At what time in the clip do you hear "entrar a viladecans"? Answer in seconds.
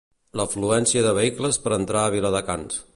1.79-2.87